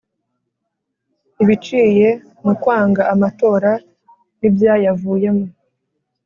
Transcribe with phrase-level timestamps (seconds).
[1.41, 2.09] i biciye
[2.43, 3.71] mu kwanga amatora
[4.39, 5.47] n’ibyayavuyemo.